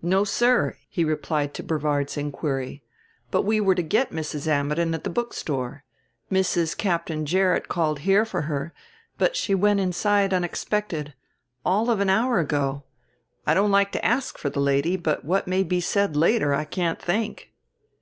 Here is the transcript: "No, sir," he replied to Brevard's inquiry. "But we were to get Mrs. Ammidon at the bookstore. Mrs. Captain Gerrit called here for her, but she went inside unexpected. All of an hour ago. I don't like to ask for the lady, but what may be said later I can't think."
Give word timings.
"No, 0.00 0.24
sir," 0.24 0.78
he 0.88 1.04
replied 1.04 1.52
to 1.52 1.62
Brevard's 1.62 2.16
inquiry. 2.16 2.82
"But 3.30 3.42
we 3.42 3.60
were 3.60 3.74
to 3.74 3.82
get 3.82 4.10
Mrs. 4.10 4.46
Ammidon 4.50 4.94
at 4.94 5.04
the 5.04 5.10
bookstore. 5.10 5.84
Mrs. 6.32 6.74
Captain 6.74 7.26
Gerrit 7.26 7.68
called 7.68 7.98
here 7.98 8.24
for 8.24 8.40
her, 8.48 8.72
but 9.18 9.36
she 9.36 9.54
went 9.54 9.80
inside 9.80 10.32
unexpected. 10.32 11.12
All 11.62 11.90
of 11.90 12.00
an 12.00 12.08
hour 12.08 12.38
ago. 12.38 12.84
I 13.46 13.52
don't 13.52 13.70
like 13.70 13.92
to 13.92 14.02
ask 14.02 14.38
for 14.38 14.48
the 14.48 14.60
lady, 14.60 14.96
but 14.96 15.26
what 15.26 15.46
may 15.46 15.62
be 15.62 15.82
said 15.82 16.16
later 16.16 16.54
I 16.54 16.64
can't 16.64 16.98
think." 16.98 17.52